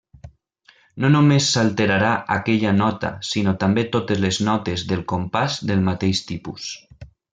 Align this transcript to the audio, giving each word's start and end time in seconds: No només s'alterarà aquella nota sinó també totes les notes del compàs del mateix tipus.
No 1.03 1.09
només 1.15 1.49
s'alterarà 1.57 2.13
aquella 2.35 2.73
nota 2.77 3.11
sinó 3.33 3.53
també 3.65 3.83
totes 3.97 4.23
les 4.25 4.41
notes 4.49 4.85
del 4.93 5.05
compàs 5.13 5.59
del 5.73 5.85
mateix 5.91 6.25
tipus. 6.33 6.73